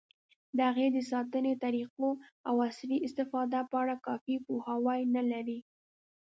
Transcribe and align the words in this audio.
د 0.57 0.59
هغې 0.69 0.87
د 0.95 0.97
ساتنې 1.11 1.53
طریقو، 1.63 2.09
او 2.47 2.55
عصري 2.67 2.97
استفادې 3.07 3.61
په 3.69 3.75
اړه 3.83 3.95
کافي 4.07 4.35
پوهاوی 4.45 5.01
نه 5.15 5.23
لري. 5.31 5.59